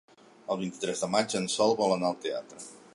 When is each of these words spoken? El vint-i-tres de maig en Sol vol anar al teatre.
El 0.55 0.59
vint-i-tres 0.61 1.03
de 1.05 1.11
maig 1.17 1.37
en 1.43 1.47
Sol 1.57 1.77
vol 1.83 1.97
anar 1.99 2.13
al 2.15 2.21
teatre. 2.27 2.69